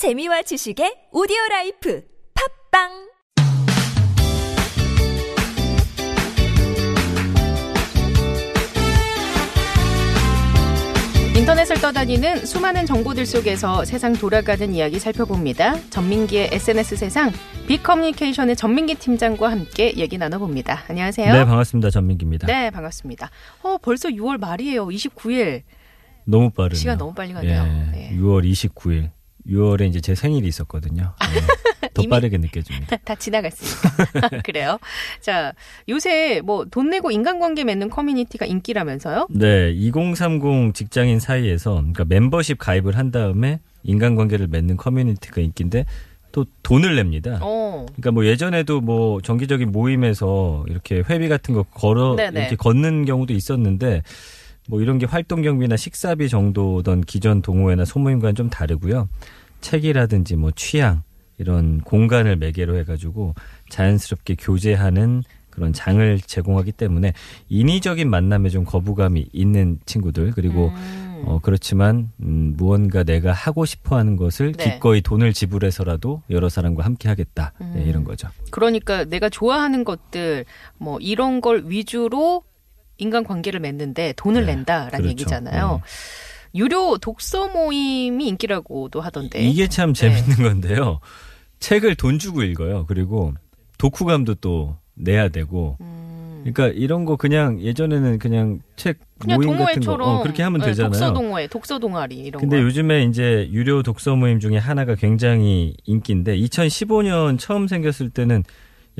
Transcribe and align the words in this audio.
재미와 0.00 0.40
지식의 0.40 1.08
오디오 1.12 1.36
life 1.50 2.02
팟빵 2.72 2.88
인터넷을 11.36 11.76
떠다니는 11.82 12.46
수많은 12.46 12.86
정보들 12.86 13.26
속에서 13.26 13.84
세상 13.84 14.14
돌아가는 14.14 14.72
이야기 14.72 14.98
살펴봅니다. 14.98 15.78
전민기의 15.90 16.48
SNS 16.52 16.96
세상 16.96 17.30
빅커뮤니케이션의 17.68 18.56
전민기 18.56 18.94
팀장과 18.94 19.50
함께 19.50 19.94
얘기 19.98 20.16
나눠봅니다. 20.16 20.84
안녕하세요. 20.88 21.30
네, 21.30 21.44
반갑습니다. 21.44 21.90
전민기입니다. 21.90 22.46
네, 22.46 22.70
반갑습니다. 22.70 23.28
어, 23.64 23.76
벌써 23.76 24.08
6월 24.08 24.40
말이에요. 24.40 24.86
29일. 24.86 25.64
너무 26.24 26.48
빠르네요. 26.48 26.78
시간 26.78 26.96
너무 26.96 27.12
빨리 27.12 27.34
가네요. 27.34 27.64
예, 27.64 27.90
네. 27.92 28.16
6월 28.16 28.50
29일. 28.50 29.10
6월에 29.48 29.88
이제 29.88 30.00
제 30.00 30.14
생일이 30.14 30.46
있었거든요. 30.48 31.14
예, 31.82 31.88
더 31.94 32.02
빠르게 32.08 32.38
느껴집니다. 32.38 32.96
다 32.98 33.14
지나갔으니까. 33.14 34.28
그래요. 34.44 34.78
자, 35.20 35.52
요새 35.88 36.40
뭐 36.44 36.64
돈 36.70 36.90
내고 36.90 37.10
인간관계 37.10 37.64
맺는 37.64 37.90
커뮤니티가 37.90 38.46
인기라면서요? 38.46 39.26
네, 39.30 39.70
2030 39.72 40.74
직장인 40.74 41.18
사이에서 41.20 41.74
그러니까 41.76 42.04
멤버십 42.04 42.58
가입을 42.58 42.96
한 42.96 43.10
다음에 43.10 43.60
인간관계를 43.82 44.46
맺는 44.48 44.76
커뮤니티가 44.76 45.40
인기인데 45.40 45.86
또 46.32 46.44
돈을 46.62 46.94
냅니다. 46.96 47.38
어. 47.42 47.86
그러니까 47.86 48.12
뭐 48.12 48.24
예전에도 48.26 48.80
뭐 48.80 49.20
정기적인 49.20 49.72
모임에서 49.72 50.64
이렇게 50.68 51.02
회비 51.08 51.28
같은 51.28 51.54
거 51.54 51.62
걸어 51.64 52.14
네네. 52.14 52.40
이렇게 52.40 52.56
걷는 52.56 53.04
경우도 53.04 53.32
있었는데 53.32 54.02
뭐 54.70 54.80
이런 54.80 54.98
게 54.98 55.06
활동 55.06 55.42
경비나 55.42 55.76
식사비 55.76 56.28
정도던 56.28 57.00
기존 57.00 57.42
동호회나 57.42 57.84
소모임과는 57.84 58.36
좀 58.36 58.48
다르고요. 58.48 59.08
책이라든지 59.60 60.36
뭐 60.36 60.52
취향 60.54 61.02
이런 61.38 61.80
공간을 61.80 62.36
매개로 62.36 62.76
해가지고 62.78 63.34
자연스럽게 63.68 64.36
교제하는 64.38 65.24
그런 65.50 65.72
장을 65.72 66.20
제공하기 66.20 66.70
때문에 66.72 67.12
인위적인 67.48 68.08
만남에 68.08 68.48
좀 68.48 68.64
거부감이 68.64 69.28
있는 69.32 69.80
친구들 69.86 70.30
그리고 70.30 70.68
음. 70.68 71.22
어 71.26 71.40
그렇지만 71.42 72.10
음, 72.22 72.54
무언가 72.56 73.02
내가 73.02 73.32
하고 73.32 73.64
싶어 73.64 73.98
하는 73.98 74.16
것을 74.16 74.52
네. 74.52 74.74
기꺼이 74.74 75.00
돈을 75.00 75.32
지불해서라도 75.32 76.22
여러 76.30 76.48
사람과 76.48 76.84
함께 76.84 77.08
하겠다 77.08 77.52
네, 77.58 77.66
음. 77.66 77.84
이런 77.88 78.04
거죠. 78.04 78.28
그러니까 78.50 79.04
내가 79.04 79.28
좋아하는 79.28 79.82
것들 79.82 80.44
뭐 80.78 80.98
이런 81.00 81.40
걸 81.40 81.64
위주로 81.66 82.44
인간 83.00 83.24
관계를 83.24 83.60
맺는데 83.60 84.14
돈을 84.16 84.46
네, 84.46 84.54
낸다라는 84.54 84.90
그렇죠. 84.90 85.08
얘기잖아요. 85.08 85.80
유료 86.54 86.98
독서 86.98 87.48
모임이 87.48 88.26
인기라고도 88.28 89.00
하던데. 89.00 89.40
이게 89.40 89.68
참 89.68 89.94
재밌는 89.94 90.36
건데요. 90.36 91.00
책을 91.60 91.94
돈 91.94 92.18
주고 92.18 92.42
읽어요. 92.42 92.86
그리고 92.86 93.32
독후감도 93.78 94.36
또 94.36 94.76
내야 94.94 95.28
되고. 95.28 95.76
음, 95.80 96.40
그러니까 96.42 96.68
이런 96.68 97.04
거 97.04 97.16
그냥 97.16 97.60
예전에는 97.60 98.18
그냥 98.18 98.60
책 98.76 98.98
그냥 99.18 99.36
모임 99.38 99.58
같은 99.58 99.80
거 99.82 99.92
어, 99.94 100.22
그렇게 100.22 100.42
하면 100.42 100.60
네, 100.60 100.66
되잖아요. 100.68 100.90
독서 100.90 101.12
동호회, 101.12 101.46
독서 101.48 101.78
동아리 101.78 102.16
이런 102.16 102.40
근데 102.40 102.56
거. 102.56 102.62
요즘에 102.62 103.04
이제 103.04 103.48
유료 103.52 103.82
독서 103.82 104.16
모임 104.16 104.40
중에 104.40 104.56
하나가 104.56 104.94
굉장히 104.94 105.74
인기인데 105.84 106.36
2015년 106.38 107.38
처음 107.38 107.68
생겼을 107.68 108.10
때는 108.10 108.42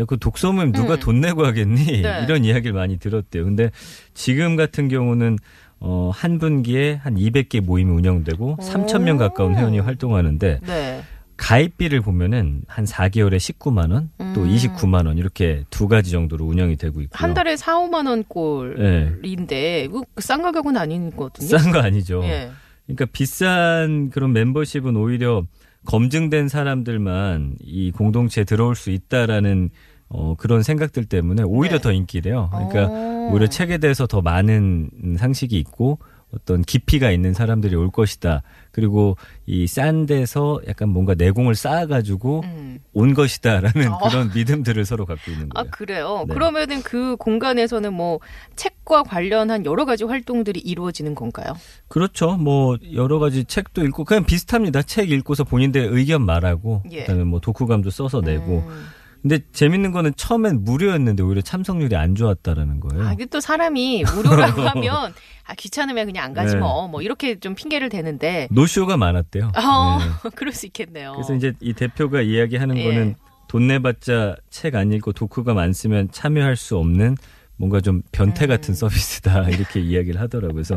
야, 0.01 0.05
그 0.06 0.19
독서 0.19 0.53
모임 0.53 0.73
누가 0.73 0.95
음. 0.95 1.01
돈 1.01 1.20
내고 1.20 1.45
하겠니? 1.45 2.03
네. 2.03 2.23
이런 2.25 2.45
이야기를 2.45 2.73
많이 2.73 2.98
들었대요. 2.98 3.45
근데 3.45 3.70
지금 4.15 4.57
같은 4.57 4.89
경우는 4.89 5.39
어, 5.79 6.11
한 6.12 6.39
분기에 6.39 6.95
한 6.95 7.15
200개 7.17 7.61
모임이 7.61 7.91
운영되고 7.91 8.59
3천 8.61 9.03
명 9.03 9.17
가까운 9.17 9.55
회원이 9.55 9.79
활동하는데 9.79 10.61
네. 10.67 11.03
가입비를 11.37 12.03
보면은 12.03 12.62
한 12.67 12.84
4개월에 12.84 13.37
19만 13.37 13.92
원, 13.92 14.11
또 14.34 14.42
음. 14.42 14.55
29만 14.55 15.07
원 15.07 15.17
이렇게 15.17 15.65
두 15.70 15.89
가지 15.89 16.11
정도로 16.11 16.45
운영이 16.45 16.77
되고 16.77 17.01
있고요. 17.01 17.17
한 17.19 17.33
달에 17.33 17.57
4, 17.57 17.77
5만 17.77 18.07
원 18.07 18.19
네. 18.19 18.25
꼴인데 18.29 19.89
싼 20.19 20.42
가격은 20.42 20.77
아니거든요. 20.77 21.48
싼 21.48 21.73
거 21.73 21.79
아니죠. 21.79 22.20
예. 22.24 22.51
그러니까 22.85 23.07
비싼 23.07 24.11
그런 24.11 24.35
멤버십은 24.35 24.97
오히려 24.97 25.45
검증된 25.86 26.48
사람들만 26.48 27.57
이 27.63 27.91
공동체에 27.91 28.45
들어올 28.45 28.77
수 28.77 28.91
있다라는 28.91 29.70
어, 30.11 30.35
그런 30.37 30.63
생각들 30.63 31.05
때문에 31.07 31.43
오히려 31.45 31.77
네. 31.77 31.83
더 31.83 31.93
인기래요. 31.93 32.51
그러니까 32.53 32.87
어. 32.93 33.31
오히려 33.33 33.47
책에 33.47 33.79
대해서 33.79 34.07
더 34.07 34.21
많은 34.21 34.91
상식이 35.19 35.57
있고 35.59 35.98
어떤 36.33 36.63
깊이가 36.63 37.11
있는 37.11 37.33
사람들이 37.35 37.75
올 37.75 37.91
것이다. 37.91 38.43
그리고 38.71 39.17
이 39.47 39.67
싼 39.67 40.07
데서 40.07 40.61
약간 40.69 40.89
뭔가 40.89 41.15
내공을 41.15 41.57
쌓아가지고 41.57 42.43
음. 42.45 42.79
온 42.93 43.15
것이다라는 43.15 43.93
어. 43.93 43.98
그런 43.98 44.31
믿음들을 44.35 44.85
서로 44.85 45.07
갖고 45.07 45.31
있는 45.31 45.48
아 45.55 45.63
거예요. 45.63 45.71
그래요. 45.73 46.25
네. 46.29 46.35
그러면은 46.35 46.83
그 46.83 47.17
공간에서는 47.17 47.92
뭐 47.92 48.21
책과 48.55 49.03
관련한 49.05 49.65
여러 49.67 49.85
가지 49.85 50.05
활동들이 50.05 50.61
이루어지는 50.61 51.17
건가요? 51.17 51.55
그렇죠. 51.89 52.37
뭐 52.37 52.77
여러 52.95 53.19
가지 53.19 53.45
책도 53.45 53.85
읽고 53.87 54.05
그냥 54.05 54.25
비슷합니다. 54.25 54.83
책 54.83 55.11
읽고서 55.11 55.42
본인들의 55.45 55.89
의견 55.91 56.25
말하고 56.25 56.83
예. 56.92 57.01
그다음에 57.03 57.25
뭐 57.25 57.41
독후감도 57.41 57.91
써서 57.91 58.21
내고. 58.21 58.65
음. 58.69 58.87
근데 59.23 59.39
재밌는 59.53 59.92
거는 59.92 60.13
처음엔 60.17 60.64
무료였는데 60.64 61.23
오히려 61.23 61.42
참석률이 61.42 61.95
안 61.97 62.14
좋았다라는 62.14 62.81
거예요. 62.81 63.07
아, 63.07 63.13
이게 63.13 63.27
또 63.27 63.41
사람이 63.41 64.05
무료라고 64.05 64.63
하면 64.69 65.13
아 65.47 65.55
귀찮으면 65.55 66.07
그냥 66.07 66.25
안 66.25 66.33
가지 66.33 66.55
네. 66.55 66.61
뭐. 66.61 66.89
뭐 66.89 67.03
이렇게 67.03 67.39
좀 67.39 67.55
핑계를 67.55 67.89
대는데 67.89 68.48
노쇼가 68.51 68.97
많았대요. 68.97 69.53
어, 69.57 69.98
네. 69.98 70.30
그럴 70.35 70.53
수 70.53 70.67
있겠네요. 70.67 71.13
그래서 71.13 71.35
이제 71.35 71.53
이 71.61 71.73
대표가 71.73 72.23
이야기하는 72.23 72.79
예. 72.79 72.85
거는 72.85 73.14
돈 73.48 73.67
내봤자 73.67 74.36
책 74.48 74.75
안 74.77 74.92
읽고 74.92 75.13
안 75.59 75.73
쓰면 75.73 76.11
참여할 76.13 76.57
수 76.57 76.77
없는 76.79 77.17
뭔가 77.57 77.80
좀 77.80 78.01
변태 78.13 78.47
음. 78.47 78.48
같은 78.48 78.75
서비스다 78.75 79.51
이렇게 79.51 79.80
이야기를 79.80 80.19
하더라고요. 80.20 80.55
그래서 80.55 80.77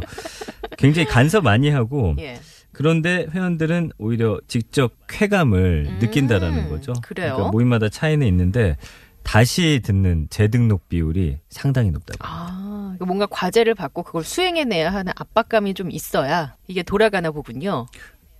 굉장히 0.78 1.08
간섭 1.08 1.44
많이 1.44 1.70
하고 1.70 2.16
예. 2.20 2.40
그런데 2.73 3.28
회원들은 3.31 3.91
오히려 3.97 4.39
직접 4.47 4.94
쾌감을 5.07 5.85
음, 5.88 6.00
느낀다라는 6.00 6.69
거죠. 6.69 6.94
그래요? 7.03 7.34
그러니까 7.35 7.51
모임마다 7.51 7.89
차이는 7.89 8.25
있는데 8.28 8.78
다시 9.23 9.79
듣는 9.84 10.28
재등록 10.29 10.89
비율이 10.89 11.38
상당히 11.50 11.91
높다고. 11.91 12.19
아, 12.22 12.94
그러니까 12.97 13.06
뭔가 13.06 13.25
과제를 13.28 13.75
받고 13.75 14.03
그걸 14.03 14.23
수행해내야 14.23 14.91
하는 14.91 15.13
압박감이 15.16 15.73
좀 15.75 15.91
있어야 15.91 16.56
이게 16.67 16.84
돌아가나 16.84 17.31
보군요. 17.31 17.85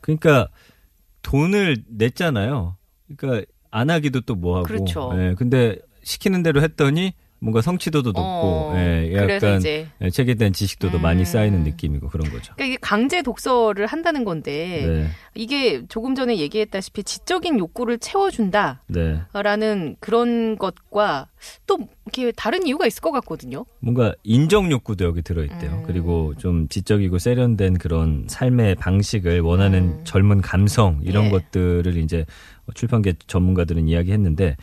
그러니까 0.02 0.50
돈을 1.22 1.84
냈잖아요. 1.88 2.76
그러니까 3.16 3.50
안 3.72 3.90
하기도 3.90 4.22
또 4.22 4.36
뭐하고. 4.36 4.66
그렇죠. 4.66 5.12
예, 5.16 5.36
근데 5.38 5.78
시키는 6.04 6.44
대로 6.44 6.62
했더니 6.62 7.14
뭔가 7.44 7.62
성취도도 7.62 8.12
높고, 8.12 8.22
어, 8.24 8.74
예, 8.78 9.14
약간 9.14 9.62
예, 9.66 10.10
책에 10.10 10.36
대한 10.36 10.54
지식도 10.54 10.92
더 10.92 10.98
음. 10.98 11.02
많이 11.02 11.26
쌓이는 11.26 11.64
느낌이고 11.64 12.08
그런 12.08 12.32
거죠. 12.32 12.54
그러니까 12.56 12.66
이게 12.66 12.78
강제 12.80 13.22
독서를 13.22 13.86
한다는 13.86 14.24
건데 14.24 14.86
네, 14.88 15.08
이게 15.36 15.86
조금 15.88 16.16
전에 16.16 16.38
얘기했다시피 16.38 17.04
지적인 17.04 17.60
욕구를 17.60 17.98
채워준다라는 18.00 18.80
네. 18.88 19.96
그런 20.00 20.58
것과 20.58 21.28
또 21.66 21.78
이렇게 22.06 22.32
다른 22.32 22.66
이유가 22.66 22.86
있을 22.86 23.02
것 23.02 23.12
같거든요. 23.12 23.66
뭔가 23.80 24.14
인정 24.24 24.72
욕구도 24.72 25.06
여기 25.06 25.22
들어있대요. 25.22 25.72
음. 25.72 25.84
그리고 25.86 26.34
좀 26.38 26.68
지적이고 26.68 27.20
세련된 27.20 27.78
그런 27.78 28.26
삶의 28.28 28.76
방식을 28.76 29.42
원하는 29.42 29.84
음. 29.84 30.02
젊은 30.04 30.42
감성 30.42 31.00
이런 31.04 31.26
예. 31.26 31.30
것들을 31.30 31.98
이제 31.98 32.26
출판계 32.74 33.14
전문가들은 33.28 33.88
이야기했는데 33.88 34.56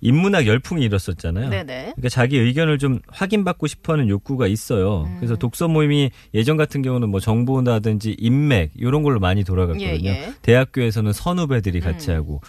인문학 0.00 0.46
열풍이 0.46 0.82
일었었잖아요. 0.84 1.48
네네. 1.48 1.92
그러니까 1.94 2.08
자기 2.10 2.38
의견을 2.38 2.78
좀 2.78 3.00
확인받고 3.08 3.66
싶어하는 3.66 4.08
욕구가 4.08 4.46
있어요. 4.46 5.04
음. 5.04 5.16
그래서 5.16 5.36
독서 5.36 5.66
모임이 5.66 6.10
예전 6.34 6.56
같은 6.58 6.82
경우는 6.82 7.08
뭐 7.08 7.20
정보나든지 7.20 8.16
인맥 8.18 8.72
이런 8.74 9.02
걸로 9.02 9.18
많이 9.18 9.44
돌아갔거든요. 9.44 9.86
예, 9.86 10.00
예. 10.04 10.34
대학교에서는 10.42 11.12
선후배들이 11.12 11.80
같이 11.80 12.10
음. 12.10 12.16
하고. 12.16 12.40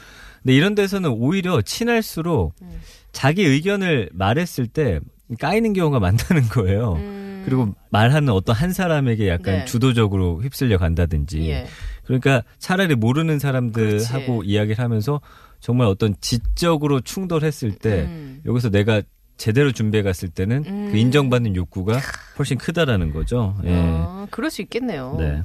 근데 0.45 0.55
이런 0.55 0.75
데서는 0.75 1.09
오히려 1.09 1.59
친할수록 1.63 2.53
음. 2.61 2.79
자기 3.11 3.43
의견을 3.43 4.11
말했을 4.13 4.67
때 4.67 4.99
까이는 5.39 5.73
경우가 5.73 5.99
많다는 5.99 6.43
거예요. 6.49 6.93
음, 6.93 7.41
그리고 7.45 7.73
말하는 7.89 8.29
어떤 8.29 8.55
한 8.55 8.71
사람에게 8.71 9.27
약간 9.27 9.59
네. 9.59 9.65
주도적으로 9.65 10.43
휩쓸려 10.43 10.77
간다든지. 10.77 11.49
예. 11.49 11.65
그러니까 12.03 12.43
차라리 12.59 12.93
모르는 12.93 13.39
사람들하고 13.39 14.33
그렇지. 14.37 14.47
이야기를 14.47 14.83
하면서 14.83 15.19
정말 15.61 15.87
어떤 15.87 16.13
지적으로 16.21 17.01
충돌했을 17.01 17.71
때 17.71 18.03
음. 18.03 18.41
여기서 18.45 18.69
내가 18.69 19.01
제대로 19.37 19.71
준비해 19.71 20.03
갔을 20.03 20.29
때는 20.29 20.63
음. 20.67 20.89
그 20.91 20.97
인정받는 20.97 21.55
욕구가 21.55 21.99
훨씬 22.37 22.59
크다라는 22.59 23.13
거죠. 23.13 23.57
예. 23.63 23.71
아, 23.73 24.27
그럴 24.29 24.51
수 24.51 24.61
있겠네요. 24.61 25.15
네. 25.17 25.41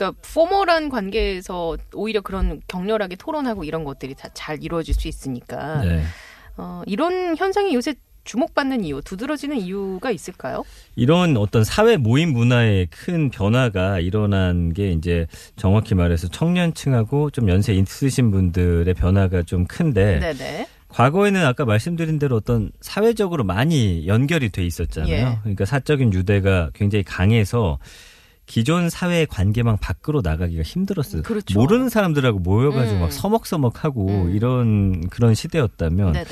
음, 0.00 0.12
그러니까 0.12 0.12
포멀한 0.32 0.88
관계에서 0.88 1.76
오히려 1.94 2.20
그런 2.22 2.60
격렬하게 2.66 3.16
토론하고 3.16 3.64
이런 3.64 3.84
것들이 3.84 4.14
다 4.14 4.30
잘 4.32 4.62
이루어질 4.62 4.94
수 4.94 5.06
있으니까 5.08 5.82
네. 5.82 6.02
어, 6.56 6.82
이런 6.86 7.36
현상이 7.36 7.74
요새 7.74 7.94
주목받는 8.24 8.84
이유, 8.84 9.00
두드러지는 9.02 9.56
이유가 9.58 10.10
있을까요? 10.10 10.64
이런 10.94 11.36
어떤 11.36 11.64
사회 11.64 11.96
모임 11.96 12.32
문화의 12.32 12.86
큰 12.90 13.30
변화가 13.30 13.98
일어난 14.00 14.72
게 14.72 14.92
이제 14.92 15.26
정확히 15.56 15.94
말해서 15.94 16.28
청년층하고 16.28 17.30
좀 17.30 17.48
연세 17.48 17.74
있으신 17.74 18.30
분들의 18.30 18.92
변화가 18.94 19.42
좀 19.42 19.66
큰데 19.66 20.20
네네. 20.20 20.68
과거에는 20.88 21.44
아까 21.44 21.64
말씀드린 21.64 22.18
대로 22.18 22.36
어떤 22.36 22.70
사회적으로 22.80 23.44
많이 23.44 24.06
연결이 24.06 24.50
돼 24.50 24.64
있었잖아요. 24.64 25.12
예. 25.12 25.38
그러니까 25.42 25.64
사적인 25.64 26.12
유대가 26.12 26.70
굉장히 26.74 27.02
강해서 27.02 27.78
기존 28.50 28.90
사회 28.90 29.26
관계망 29.26 29.76
밖으로 29.76 30.22
나가기가 30.24 30.64
힘들었어요. 30.64 31.22
그렇죠. 31.22 31.56
모르는 31.56 31.88
사람들하고 31.88 32.40
모여가지고 32.40 32.96
음. 32.96 33.00
막 33.02 33.12
서먹서먹하고 33.12 34.08
음. 34.24 34.34
이런 34.34 35.08
그런 35.08 35.36
시대였다면 35.36 36.14
네네. 36.14 36.26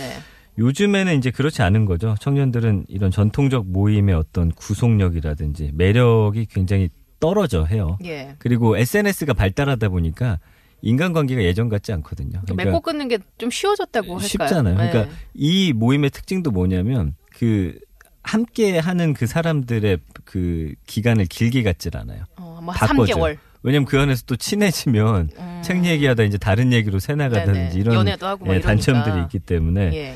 요즘에는 0.59 1.17
이제 1.17 1.31
그렇지 1.31 1.62
않은 1.62 1.85
거죠. 1.85 2.17
청년들은 2.20 2.87
이런 2.88 3.12
전통적 3.12 3.69
모임의 3.69 4.17
어떤 4.17 4.50
구속력이라든지 4.50 5.70
매력이 5.75 6.47
굉장히 6.47 6.91
떨어져 7.20 7.65
해요. 7.65 7.97
예. 8.05 8.35
그리고 8.41 8.76
SNS가 8.76 9.32
발달하다 9.35 9.88
보니까 9.88 10.41
인간관계가 10.82 11.44
예전 11.44 11.69
같지 11.69 11.93
않거든요. 11.93 12.43
또 12.49 12.55
맺고 12.56 12.81
끊는 12.81 13.06
게 13.06 13.19
좀 13.38 13.49
쉬워졌다고 13.50 14.15
할까요? 14.15 14.26
쉽잖아요. 14.26 14.76
네. 14.76 14.91
그러니까 14.91 15.15
이 15.35 15.73
모임의 15.73 16.11
특징도 16.11 16.50
뭐냐면 16.50 17.15
그 17.38 17.79
함께 18.28 18.78
하는 18.78 19.14
그 19.14 19.26
사람들의 19.26 19.98
그 20.25 20.75
기간을 20.86 21.25
길게 21.26 21.62
갖질 21.62 21.96
않아요. 21.96 22.25
어, 22.36 22.60
뭐 22.62 22.75
바꿔줘요. 22.75 23.16
3개월. 23.16 23.38
왜냐면 23.62 23.86
그 23.86 23.98
안에서 23.98 24.22
또 24.26 24.36
친해지면 24.36 25.30
음. 25.38 25.62
책 25.64 25.84
얘기하다 25.84 26.25
이제 26.25 26.36
다른 26.36 26.72
얘기로 26.72 26.98
새 26.98 27.14
나가다든지 27.14 27.60
네네. 27.60 27.80
이런 27.80 27.94
연애도 27.94 28.26
하고 28.26 28.44
뭐 28.44 28.54
예. 28.54 28.60
단점들이 28.60 29.22
있기 29.22 29.38
때문에 29.38 29.90
예. 29.94 30.14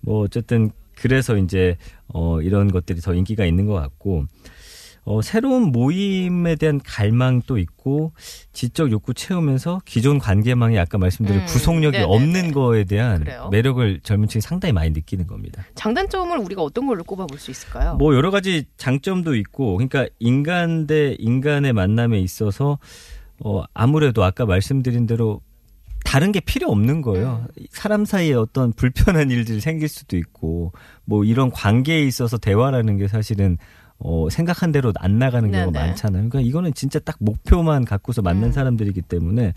뭐 0.00 0.22
어쨌든 0.22 0.70
그래서 0.94 1.36
이제 1.36 1.76
어 2.06 2.40
이런 2.40 2.70
것들이 2.70 3.00
더 3.00 3.12
인기가 3.12 3.44
있는 3.44 3.66
것 3.66 3.74
같고 3.74 4.26
어 5.04 5.22
새로운 5.22 5.72
모임에 5.72 6.56
대한 6.56 6.80
갈망도 6.84 7.58
있고 7.58 8.12
지적 8.52 8.90
욕구 8.92 9.14
채우면서 9.14 9.80
기존 9.84 10.18
관계망이 10.18 10.78
아까 10.78 10.98
말씀드린 10.98 11.40
음, 11.40 11.46
구속력이 11.46 11.96
네네네. 11.98 12.12
없는 12.14 12.52
거에 12.52 12.84
대한 12.84 13.20
그래요. 13.20 13.48
매력을 13.50 14.00
젊은 14.02 14.28
층이 14.28 14.42
상당히 14.42 14.72
많이 14.72 14.90
느끼는 14.90 15.26
겁니다. 15.26 15.64
장단점을 15.74 16.36
우리가 16.38 16.62
어떤 16.62 16.86
걸로 16.86 17.04
꼽아볼 17.04 17.38
수 17.38 17.50
있을까요? 17.50 17.94
뭐 17.96 18.14
여러 18.14 18.30
가지 18.30 18.66
장점도 18.76 19.34
있고 19.36 19.76
그러니까 19.76 20.06
인간 20.18 20.86
대 20.86 21.16
인간의 21.18 21.72
만남에 21.72 22.18
있어서 22.20 22.78
어 23.42 23.62
아무래도 23.72 24.24
아까 24.24 24.44
말씀드린 24.44 25.06
대로 25.06 25.40
다른 26.04 26.32
게 26.32 26.40
필요 26.40 26.68
없는 26.70 27.02
거예요. 27.02 27.46
음. 27.58 27.66
사람 27.70 28.04
사이에 28.04 28.32
어떤 28.32 28.72
불편한 28.72 29.30
일들이 29.30 29.60
생길 29.60 29.88
수도 29.88 30.16
있고 30.16 30.72
뭐 31.04 31.24
이런 31.24 31.50
관계에 31.50 32.02
있어서 32.02 32.38
대화라는 32.38 32.96
게 32.96 33.08
사실은 33.08 33.58
어 34.00 34.28
생각한 34.30 34.70
대로 34.72 34.92
안 34.96 35.18
나가는 35.18 35.50
경우가 35.50 35.72
네네. 35.72 35.86
많잖아요. 35.88 36.28
그러니까 36.28 36.48
이거는 36.48 36.72
진짜 36.74 36.98
딱 37.00 37.16
목표만 37.18 37.84
갖고서 37.84 38.22
만난 38.22 38.50
음. 38.50 38.52
사람들이기 38.52 39.02
때문에 39.02 39.54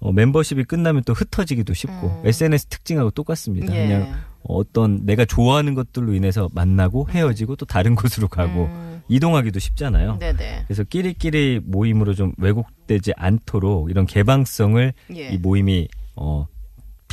어 0.00 0.12
멤버십이 0.12 0.64
끝나면 0.64 1.02
또 1.06 1.12
흩어지기도 1.12 1.72
쉽고 1.72 2.08
음. 2.08 2.26
SNS 2.26 2.66
특징하고 2.66 3.10
똑같습니다. 3.12 3.74
예. 3.74 3.86
그냥 3.86 4.14
어떤 4.42 5.06
내가 5.06 5.24
좋아하는 5.24 5.74
것들로 5.74 6.12
인해서 6.14 6.50
만나고 6.52 7.08
헤어지고 7.08 7.56
또 7.56 7.64
다른 7.64 7.94
곳으로 7.96 8.28
가고 8.28 8.66
음. 8.66 9.02
이동하기도 9.08 9.58
쉽잖아요. 9.58 10.18
네네. 10.18 10.64
그래서 10.66 10.84
끼리끼리 10.84 11.60
모임으로 11.64 12.14
좀 12.14 12.32
왜곡되지 12.38 13.12
않도록 13.16 13.90
이런 13.90 14.06
개방성을 14.06 14.92
예. 15.16 15.28
이 15.30 15.38
모임이 15.38 15.88
어 16.16 16.46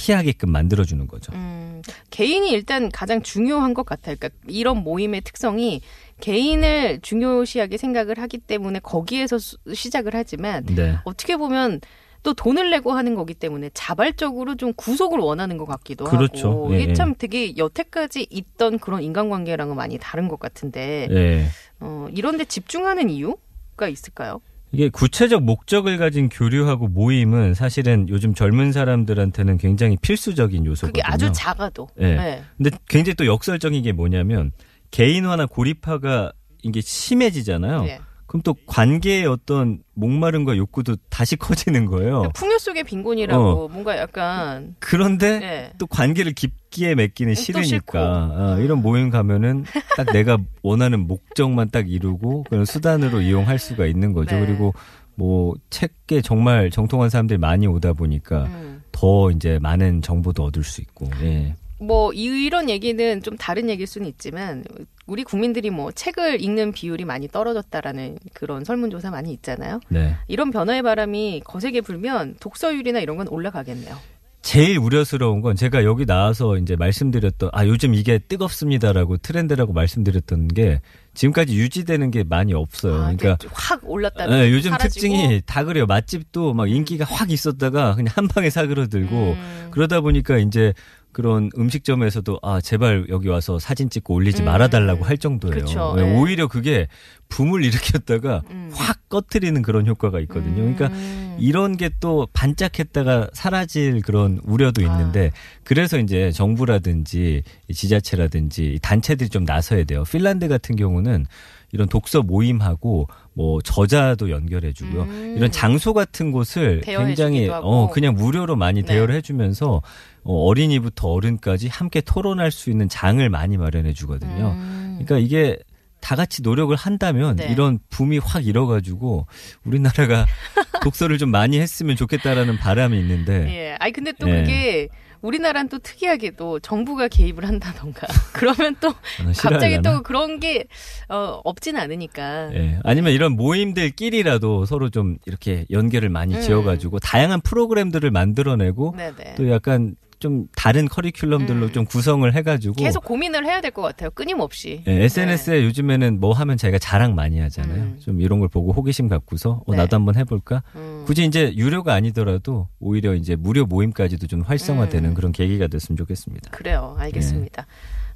피하게끔 0.03 0.49
만들어주는 0.51 1.05
거죠. 1.07 1.33
음, 1.33 1.81
개인이 2.09 2.49
일단 2.51 2.89
가장 2.89 3.21
중요한 3.21 3.73
것 3.73 3.85
같아요. 3.85 4.15
그러니까 4.17 4.29
이런 4.47 4.77
모임의 4.83 5.21
특성이 5.21 5.81
개인을 6.21 6.99
중요시하게 7.01 7.77
생각을 7.77 8.17
하기 8.19 8.37
때문에 8.39 8.79
거기에서 8.79 9.37
수- 9.37 9.57
시작을 9.73 10.15
하지만 10.15 10.65
네. 10.65 10.95
어떻게 11.03 11.35
보면 11.35 11.81
또 12.23 12.33
돈을 12.33 12.69
내고 12.71 12.91
하는 12.93 13.15
거기 13.15 13.33
때문에 13.33 13.69
자발적으로 13.73 14.55
좀 14.55 14.73
구속을 14.73 15.19
원하는 15.19 15.57
것 15.57 15.65
같기도 15.65 16.05
그렇죠. 16.05 16.49
하고 16.51 16.73
예, 16.75 16.79
이게 16.81 16.89
예. 16.89 16.93
참 16.93 17.15
되게 17.17 17.55
여태까지 17.57 18.27
있던 18.29 18.79
그런 18.79 19.01
인간관계랑은 19.03 19.75
많이 19.75 19.97
다른 19.97 20.27
것 20.27 20.39
같은데 20.39 21.07
예. 21.11 21.45
어, 21.79 22.07
이런데 22.13 22.43
집중하는 22.45 23.09
이유가 23.09 23.87
있을까요? 23.89 24.41
이게 24.71 24.89
구체적 24.89 25.43
목적을 25.43 25.97
가진 25.97 26.29
교류하고 26.29 26.87
모임은 26.87 27.53
사실은 27.55 28.07
요즘 28.09 28.33
젊은 28.33 28.71
사람들한테는 28.71 29.57
굉장히 29.57 29.97
필수적인 29.97 30.65
요소거든요. 30.65 30.91
그게 30.91 31.01
아주 31.01 31.31
작아도 31.33 31.87
예. 31.99 32.15
네. 32.15 32.43
근데 32.57 32.69
굉장히 32.87 33.15
또 33.15 33.25
역설적인 33.25 33.81
게 33.81 33.91
뭐냐면 33.93 34.51
개인화나 34.91 35.45
고립화가 35.47 36.33
이게 36.61 36.81
심해지잖아요. 36.81 37.85
예. 37.87 37.99
그럼 38.29 38.43
또 38.43 38.53
관계의 38.67 39.25
어떤 39.25 39.79
목마름과 39.95 40.55
욕구도 40.55 40.97
다시 41.09 41.35
커지는 41.35 41.87
거예요. 41.87 42.29
풍요 42.35 42.59
속의 42.59 42.83
빈곤이라고 42.83 43.69
뭔가 43.69 43.97
약간 43.97 44.75
그런데 44.77 45.39
예. 45.41 45.73
또 45.79 45.87
관계를 45.87 46.33
깊게 46.33 46.93
맺기는. 46.93 47.33
싫으니까 47.33 47.99
아, 47.99 48.57
이런 48.59 48.83
모임 48.83 49.09
가면은 49.09 49.65
딱 49.97 50.13
내가 50.13 50.37
원하는 50.61 51.07
목적만 51.07 51.71
딱 51.71 51.89
이루고 51.89 52.43
그런 52.43 52.65
수단으로 52.65 53.21
이용할 53.21 53.57
수가 53.57 53.87
있는 53.87 54.13
거죠. 54.13 54.35
네. 54.35 54.45
그리고 54.45 54.75
뭐 55.15 55.55
책에 55.71 56.21
정말 56.21 56.69
정통한 56.69 57.09
사람들이 57.09 57.39
많이 57.39 57.65
오다 57.65 57.93
보니까 57.93 58.43
음. 58.43 58.83
더 58.91 59.31
이제 59.31 59.57
많은 59.59 60.03
정보도 60.03 60.43
얻을 60.43 60.63
수 60.63 60.81
있고. 60.81 61.09
예. 61.23 61.55
뭐 61.79 62.13
이런 62.13 62.69
얘기는 62.69 63.23
좀 63.23 63.37
다른 63.37 63.69
얘기일 63.69 63.87
수는 63.87 64.07
있지만 64.07 64.63
우리 65.09 65.23
국민들이 65.23 65.69
뭐 65.69 65.91
책을 65.91 66.41
읽는 66.41 66.71
비율이 66.71 67.05
많이 67.05 67.27
떨어졌다라는 67.27 68.19
그런 68.33 68.63
설문조사 68.63 69.09
많이 69.11 69.33
있잖아요. 69.33 69.79
네. 69.89 70.15
이런 70.27 70.51
변화의 70.51 70.83
바람이 70.83 71.41
거세게 71.43 71.81
불면 71.81 72.35
독서율이나 72.39 72.99
이런 72.99 73.17
건 73.17 73.27
올라가겠네요. 73.27 73.97
제일 74.41 74.77
우려스러운 74.77 75.41
건 75.41 75.55
제가 75.57 75.83
여기 75.83 76.05
나와서 76.05 76.57
이제 76.57 76.75
말씀드렸던 76.77 77.49
아 77.51 77.67
요즘 77.67 77.93
이게 77.93 78.17
뜨겁습니다라고 78.19 79.17
트렌드라고 79.17 79.73
말씀드렸던 79.73 80.47
게 80.49 80.79
지금까지 81.13 81.55
유지되는 81.57 82.09
게 82.11 82.23
많이 82.23 82.53
없어요. 82.53 82.93
아, 82.95 83.13
그러니까 83.13 83.37
확 83.51 83.81
올랐다는 83.83 84.39
네, 84.39 84.51
요즘 84.51 84.71
사라지고. 84.71 84.93
특징이 84.93 85.41
다 85.45 85.65
그래요. 85.65 85.85
맛집도 85.85 86.53
막 86.53 86.69
인기가 86.69 87.03
확 87.03 87.31
있었다가 87.31 87.95
그냥 87.95 88.13
한 88.15 88.27
방에 88.29 88.49
사그러들고 88.49 89.33
음. 89.33 89.67
그러다 89.71 89.99
보니까 89.99 90.37
이제 90.37 90.73
그런 91.11 91.49
음식점에서도 91.57 92.39
아 92.41 92.61
제발 92.61 93.07
여기 93.09 93.27
와서 93.27 93.59
사진 93.59 93.89
찍고 93.89 94.13
올리지 94.13 94.43
음. 94.43 94.45
말아달라고 94.45 95.05
할 95.05 95.17
정도예요. 95.17 95.65
그쵸, 95.65 95.93
네, 95.95 96.03
예. 96.03 96.17
오히려 96.17 96.47
그게 96.47 96.87
붐을 97.29 97.63
일으켰다가 97.63 98.41
음. 98.49 98.69
확 98.73 99.07
꺼트리는 99.09 99.61
그런 99.61 99.87
효과가 99.87 100.19
있거든요. 100.21 100.55
그러니까 100.55 100.87
음. 100.87 101.37
이런 101.39 101.77
게 101.77 101.89
또 101.99 102.27
반짝했다가 102.31 103.29
사라질 103.33 104.01
그런 104.01 104.39
우려도 104.43 104.81
있는데 104.81 105.31
그래서 105.63 105.97
이제 105.97 106.31
정부라든지 106.31 107.43
이 107.67 107.73
지자체라든지 107.73 108.73
이 108.75 108.79
단체들이 108.79 109.29
좀 109.29 109.43
나서야 109.43 109.83
돼요. 109.83 110.03
핀란드 110.09 110.47
같은 110.47 110.75
경우는 110.75 111.25
이런 111.71 111.87
독서 111.89 112.21
모임하고 112.21 113.07
뭐 113.33 113.61
저자도 113.61 114.29
연결해 114.31 114.71
주고요. 114.73 115.03
음. 115.03 115.35
이런 115.37 115.51
장소 115.51 115.93
같은 115.93 116.31
곳을 116.31 116.81
굉장히. 116.81 117.49
어 117.49 117.89
그냥 117.91 118.15
무료로 118.15 118.55
많이 118.55 118.81
네. 118.81 118.93
대여를 118.93 119.13
해주면서 119.15 119.81
어, 120.23 120.33
어린이부터 120.45 121.09
어른까지 121.09 121.67
함께 121.67 122.01
토론할 122.01 122.51
수 122.51 122.69
있는 122.69 122.87
장을 122.89 123.27
많이 123.29 123.57
마련해 123.57 123.93
주거든요. 123.93 124.51
음. 124.57 124.99
그러니까 125.03 125.17
이게 125.17 125.57
다 126.01 126.15
같이 126.15 126.41
노력을 126.41 126.75
한다면 126.75 127.35
네. 127.35 127.47
이런 127.51 127.79
붐이 127.89 128.19
확 128.19 128.45
일어가지고 128.45 129.27
우리나라가 129.63 130.25
독서를 130.83 131.17
좀 131.17 131.29
많이 131.29 131.59
했으면 131.59 131.95
좋겠다라는 131.95 132.57
바람이 132.57 132.97
있는데 132.99 133.47
예. 133.49 133.75
아니 133.79 133.91
근데 133.91 134.11
또 134.13 134.29
예. 134.29 134.41
그게 134.41 134.89
우리나라는 135.21 135.69
또 135.69 135.79
특이하게도 135.79 136.59
정부가 136.59 137.07
개입을 137.07 137.45
한다던가 137.45 138.07
그러면 138.33 138.75
또 138.79 138.89
어, 138.89 138.93
갑자기? 139.37 139.81
또 139.81 140.01
그런 140.01 140.39
게 140.39 140.65
어, 141.09 141.41
없진 141.43 141.75
않으니까. 141.77 142.53
예. 142.53 142.79
아니면 142.83 143.13
이런 143.13 143.33
모임들끼리라도 143.33 144.65
서로 144.65 144.89
좀 144.89 145.17
이렇게 145.25 145.65
연결을 145.71 146.09
많이 146.09 146.35
음. 146.35 146.41
지어가지고 146.41 146.99
다양한 146.99 147.41
프로그램들을 147.41 148.09
만들어내고 148.11 148.95
네네. 148.95 149.35
또 149.35 149.49
약간 149.49 149.95
좀 150.19 150.47
다른 150.55 150.87
커리큘럼들로 150.87 151.63
음. 151.63 151.71
좀 151.71 151.85
구성을 151.85 152.31
해가지고 152.33 152.75
계속 152.75 153.03
고민을 153.05 153.45
해야 153.45 153.61
될 153.61 153.71
것 153.71 153.81
같아요. 153.81 154.09
끊임없이. 154.11 154.81
예, 154.87 155.03
SNS에 155.03 155.63
요즘에는 155.63 156.19
뭐 156.19 156.33
하면 156.33 156.57
자기가 156.57 156.79
자랑 156.79 157.15
많이 157.15 157.39
하잖아요. 157.39 157.81
음. 157.83 157.97
좀 157.99 158.19
이런 158.19 158.39
걸 158.39 158.49
보고 158.49 158.71
호기심 158.73 159.07
갖고서 159.07 159.61
어, 159.65 159.71
네. 159.71 159.77
나도 159.77 159.95
한번 159.95 160.15
해볼까? 160.17 160.63
음. 160.75 161.03
굳이 161.05 161.23
이제 161.25 161.53
유료가 161.55 161.93
아니더라도 161.93 162.67
오히려 162.79 163.13
이제 163.15 163.35
무료 163.35 163.65
모임까지도 163.65 164.27
좀 164.27 164.41
활성화되는 164.41 165.11
음. 165.11 165.13
그런 165.13 165.31
계기가 165.31 165.67
됐으면 165.67 165.97
좋겠습니다. 165.97 166.51
그래요. 166.51 166.95
알겠습니다. 166.99 167.65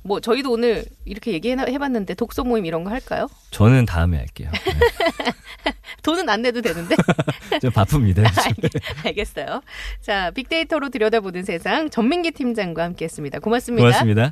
뭐 0.04 0.20
저희도 0.20 0.52
오늘 0.52 0.86
이렇게 1.06 1.32
얘기해봤는데 1.32 2.14
독서 2.16 2.44
모임 2.44 2.66
이런 2.66 2.84
거 2.84 2.90
할까요? 2.90 3.28
저는 3.52 3.86
다음에 3.86 4.18
할게요. 4.18 4.50
돈은 6.04 6.28
안 6.28 6.42
내도 6.42 6.62
되는데. 6.62 6.96
네, 7.50 7.60
좀 7.60 7.72
바쁩니다. 7.72 8.24
알- 8.24 8.54
알겠어요. 9.08 9.62
자, 10.02 10.32
빅데이터로 10.32 10.90
들여다보는 10.90 11.44
세상 11.44 11.90
전민기 11.90 12.32
팀장과 12.32 12.84
함께했습니다. 12.84 13.40
고맙습니다. 13.40 13.84
고맙습니다. 13.84 14.32